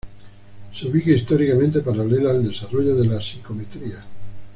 [0.73, 4.03] Se ubica históricamente paralela al desarrollo de la psicometría.